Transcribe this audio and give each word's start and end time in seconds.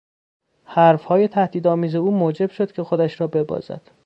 حرفهای 0.65 1.27
تهدید 1.27 1.67
آمیز 1.67 1.95
او 1.95 2.11
موجب 2.11 2.51
شد 2.51 2.71
که 2.71 2.83
خودش 2.83 3.21
را 3.21 3.27
ببازد. 3.27 3.81